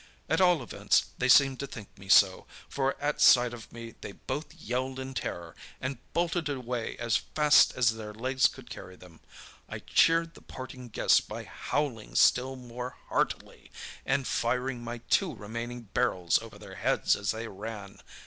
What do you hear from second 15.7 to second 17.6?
barrels over their heads as they